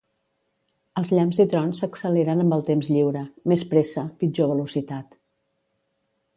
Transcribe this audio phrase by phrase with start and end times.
[1.01, 3.23] Els llamps i trons s'acceleren amb el temps lliure.
[3.53, 5.17] Més pressa, pitjor velocitat.